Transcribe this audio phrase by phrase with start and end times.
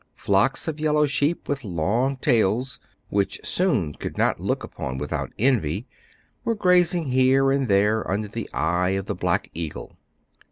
[0.15, 5.85] Flocks of yellow sheep with long tails— which Soun could not look upon without envy—
[6.43, 9.99] were grazing here and there under the eye of the black eagle.